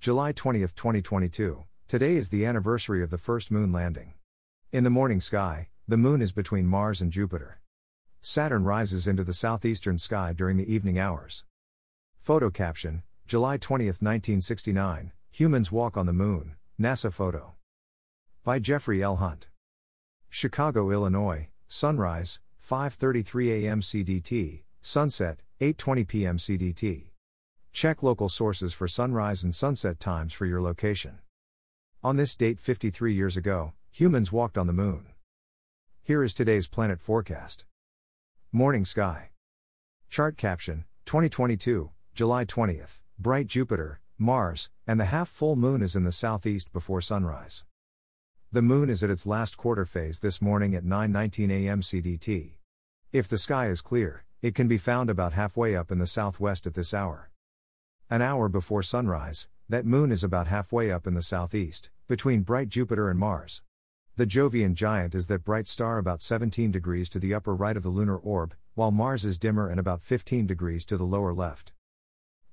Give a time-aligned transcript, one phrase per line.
[0.00, 1.62] July 20, 2022.
[1.86, 4.14] Today is the anniversary of the first moon landing.
[4.72, 7.60] In the morning sky, the moon is between Mars and Jupiter.
[8.22, 11.44] Saturn rises into the southeastern sky during the evening hours.
[12.18, 16.56] Photo caption July 20, 1969 Humans walk on the moon.
[16.80, 17.56] NASA photo.
[18.42, 19.16] By Jeffrey L.
[19.16, 19.48] Hunt.
[20.30, 21.48] Chicago, Illinois.
[21.68, 23.82] Sunrise 5:33 a.m.
[23.82, 24.62] CDT.
[24.80, 26.38] Sunset 8:20 p.m.
[26.38, 27.09] CDT.
[27.72, 31.18] Check local sources for sunrise and sunset times for your location.
[32.02, 35.06] On this date 53 years ago, humans walked on the moon.
[36.02, 37.64] Here is today's planet forecast.
[38.52, 39.30] Morning sky.
[40.08, 43.00] Chart caption 2022, July 20th.
[43.18, 47.64] Bright Jupiter, Mars, and the half full moon is in the southeast before sunrise.
[48.50, 51.82] The moon is at its last quarter phase this morning at 9:19 a.m.
[51.82, 52.54] CDT.
[53.12, 56.66] If the sky is clear, it can be found about halfway up in the southwest
[56.66, 57.30] at this hour.
[58.12, 62.68] An hour before sunrise, that moon is about halfway up in the southeast, between bright
[62.68, 63.62] Jupiter and Mars.
[64.16, 67.84] The Jovian giant is that bright star about 17 degrees to the upper right of
[67.84, 71.70] the lunar orb, while Mars is dimmer and about 15 degrees to the lower left.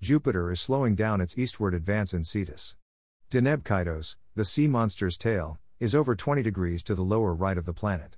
[0.00, 2.76] Jupiter is slowing down its eastward advance in Cetus.
[3.30, 3.62] Deneb
[4.34, 8.16] the sea monster's tail, is over 20 degrees to the lower right of the planet.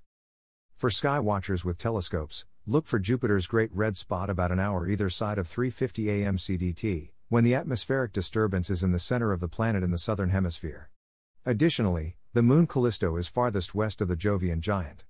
[0.77, 5.11] For sky watchers with telescopes, look for Jupiter's great red spot about an hour either
[5.11, 6.37] side of 3:50 a.m.
[6.37, 10.30] CDT when the atmospheric disturbance is in the center of the planet in the southern
[10.30, 10.91] hemisphere.
[11.47, 15.05] Additionally, the moon Callisto is farthest west of the Jovian giant.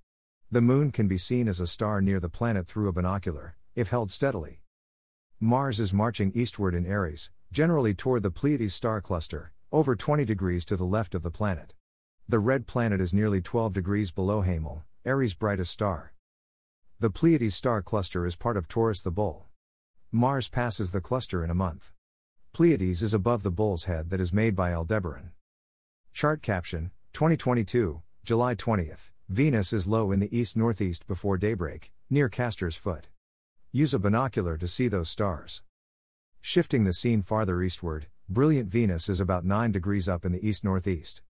[0.51, 3.89] The moon can be seen as a star near the planet through a binocular, if
[3.89, 4.61] held steadily.
[5.39, 10.63] Mars is marching eastward in Aries, generally toward the Pleiades star cluster, over 20 degrees
[10.65, 11.73] to the left of the planet.
[12.27, 16.13] The red planet is nearly 12 degrees below Hamal, Aries' brightest star.
[16.99, 19.47] The Pleiades star cluster is part of Taurus the Bull.
[20.11, 21.91] Mars passes the cluster in a month.
[22.55, 25.31] Pleiades is above the bull's head that is made by Aldebaran.
[26.13, 29.11] Chart caption 2022, July 20th.
[29.27, 33.09] Venus is low in the east northeast before daybreak, near Castor's Foot.
[33.73, 35.63] Use a binocular to see those stars.
[36.39, 40.63] Shifting the scene farther eastward, brilliant Venus is about 9 degrees up in the east
[40.63, 41.23] northeast.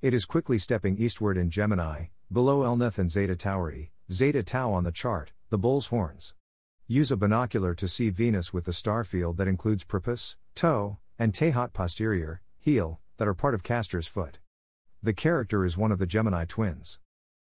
[0.00, 4.84] It is quickly stepping eastward in Gemini, below Elnath and Zeta Tauri, Zeta Tau on
[4.84, 6.32] the chart, the bull's horns.
[6.92, 11.32] Use a binocular to see Venus with the star field that includes Propus, toe, and
[11.32, 14.40] Tejat posterior, heel, that are part of Castor's foot.
[15.00, 16.98] The character is one of the Gemini twins.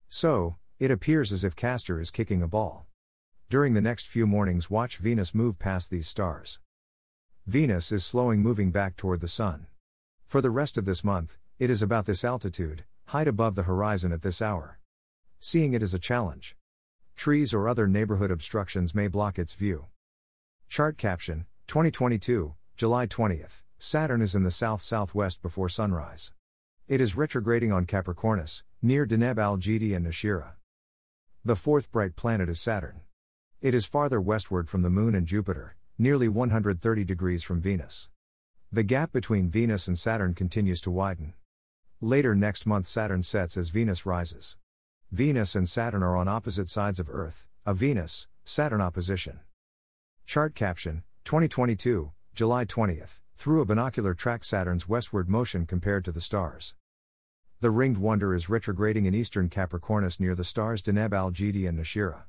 [0.09, 2.87] So, it appears as if Castor is kicking a ball.
[3.49, 6.59] During the next few mornings, watch Venus move past these stars.
[7.45, 9.67] Venus is slowing moving back toward the Sun.
[10.25, 14.11] For the rest of this month, it is about this altitude, height above the horizon
[14.11, 14.81] at this hour.
[15.39, 16.57] Seeing it is a challenge.
[17.17, 19.87] Trees or other neighborhood obstructions may block its view.
[20.69, 23.63] Chart caption 2022, July 20th.
[23.79, 26.31] Saturn is in the south southwest before sunrise.
[26.87, 30.51] It is retrograding on Capricornus, near Deneb Algedi and Nashira.
[31.43, 33.01] The fourth bright planet is Saturn.
[33.61, 38.09] It is farther westward from the Moon and Jupiter, nearly 130 degrees from Venus.
[38.71, 41.33] The gap between Venus and Saturn continues to widen.
[41.99, 44.55] Later next month, Saturn sets as Venus rises.
[45.13, 49.39] Venus and Saturn are on opposite sides of Earth, a Venus Saturn opposition.
[50.25, 53.21] Chart caption 2022, July 20th.
[53.37, 56.75] Through a binocular track Saturn's westward motion compared to the stars.
[57.61, 62.23] The ringed wonder is retrograding in eastern Capricornus near the stars Deneb Algedi and Nashira.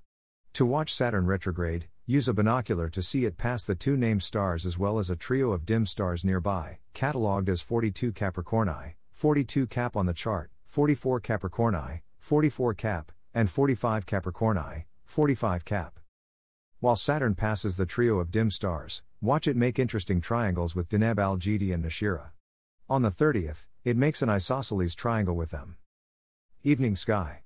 [0.53, 4.65] To watch Saturn retrograde, use a binocular to see it pass the two named stars
[4.65, 9.97] as well as a trio of dim stars nearby, catalogued as 42 Capricorni, 42 Cap
[9.97, 15.99] on the chart, 44 Capricorni, 44 Cap, and 45 Capricorni, 45 Cap.
[16.79, 21.19] While Saturn passes the trio of dim stars, watch it make interesting triangles with Deneb
[21.19, 22.33] al and Nashira.
[22.87, 25.79] On the 30th, it makes an isosceles triangle with them.
[26.63, 27.45] Evening Sky.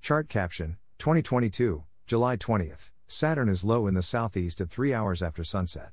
[0.00, 2.92] Chart caption 2022, July 20th.
[3.06, 5.92] Saturn is low in the southeast at 3 hours after sunset.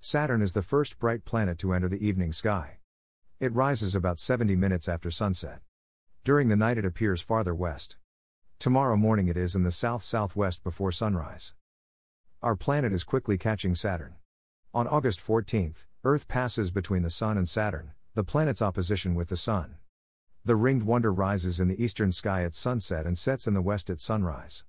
[0.00, 2.78] Saturn is the first bright planet to enter the evening sky.
[3.38, 5.60] It rises about 70 minutes after sunset.
[6.22, 7.96] During the night, it appears farther west.
[8.58, 11.54] Tomorrow morning, it is in the south southwest before sunrise.
[12.42, 14.16] Our planet is quickly catching Saturn.
[14.74, 19.36] On August 14th, Earth passes between the Sun and Saturn, the planet's opposition with the
[19.36, 19.76] Sun.
[20.44, 23.88] The ringed wonder rises in the eastern sky at sunset and sets in the west
[23.88, 24.62] at sunrise.